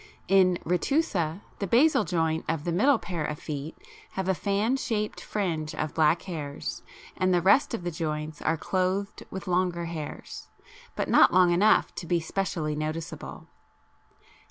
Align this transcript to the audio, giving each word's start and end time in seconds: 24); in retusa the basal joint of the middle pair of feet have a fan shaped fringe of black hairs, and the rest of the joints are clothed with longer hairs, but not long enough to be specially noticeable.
24); 0.29 0.35
in 0.35 0.57
retusa 0.65 1.41
the 1.59 1.67
basal 1.67 2.03
joint 2.03 2.43
of 2.49 2.63
the 2.63 2.71
middle 2.71 2.97
pair 2.97 3.23
of 3.23 3.37
feet 3.37 3.77
have 4.13 4.27
a 4.27 4.33
fan 4.33 4.75
shaped 4.75 5.21
fringe 5.21 5.75
of 5.75 5.93
black 5.93 6.23
hairs, 6.23 6.81
and 7.15 7.31
the 7.31 7.39
rest 7.39 7.75
of 7.75 7.83
the 7.83 7.91
joints 7.91 8.41
are 8.41 8.57
clothed 8.57 9.21
with 9.29 9.45
longer 9.47 9.85
hairs, 9.85 10.47
but 10.95 11.07
not 11.07 11.31
long 11.31 11.51
enough 11.53 11.93
to 11.93 12.07
be 12.07 12.19
specially 12.19 12.75
noticeable. 12.75 13.45